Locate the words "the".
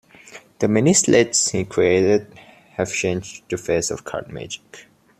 0.57-0.67, 3.51-3.57